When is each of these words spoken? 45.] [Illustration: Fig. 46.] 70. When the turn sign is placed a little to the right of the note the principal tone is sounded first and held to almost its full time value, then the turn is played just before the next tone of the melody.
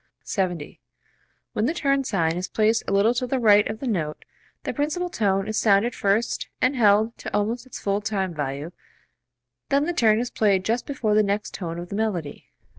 45.] 0.21 0.49
[Illustration: 0.49 0.59
Fig. 0.59 0.79
46.] 1.53 1.53
70. 1.53 1.53
When 1.53 1.65
the 1.67 1.73
turn 1.75 2.03
sign 2.03 2.35
is 2.35 2.47
placed 2.47 2.83
a 2.87 2.91
little 2.91 3.13
to 3.13 3.27
the 3.27 3.37
right 3.39 3.69
of 3.69 3.79
the 3.79 3.87
note 3.87 4.25
the 4.63 4.73
principal 4.73 5.09
tone 5.11 5.47
is 5.47 5.59
sounded 5.59 5.93
first 5.93 6.47
and 6.59 6.75
held 6.75 7.15
to 7.19 7.31
almost 7.35 7.67
its 7.67 7.77
full 7.79 8.01
time 8.01 8.33
value, 8.33 8.71
then 9.69 9.85
the 9.85 9.93
turn 9.93 10.19
is 10.19 10.31
played 10.31 10.65
just 10.65 10.87
before 10.87 11.13
the 11.13 11.21
next 11.21 11.53
tone 11.53 11.77
of 11.77 11.89
the 11.89 11.95
melody. 11.95 12.47